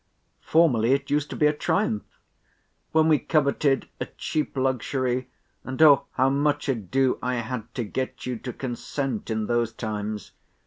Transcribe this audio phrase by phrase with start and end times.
[0.41, 2.01] Formerly it used to be a triumph.
[2.91, 5.29] When we coveted a cheap luxury
[5.63, 6.05] (and, O!
[6.13, 10.31] how much ado I had to get you to consent in those times!)